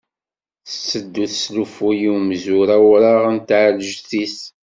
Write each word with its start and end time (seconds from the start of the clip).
Tetteddu 0.67 1.25
teslufuy 1.31 1.99
i 2.07 2.09
umzur 2.15 2.67
awraɣ 2.77 3.23
n 3.35 3.37
tɛelǧet-is. 3.47 4.37